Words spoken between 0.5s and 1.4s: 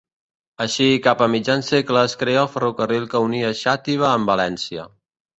Així cap a